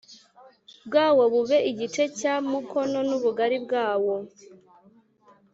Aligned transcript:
Bwawo 0.87 1.23
bube 1.33 1.57
igice 1.71 2.03
cya 2.19 2.33
mukono 2.49 2.99
n 3.07 3.09
ubugari 3.17 3.57
bwawo 3.65 4.15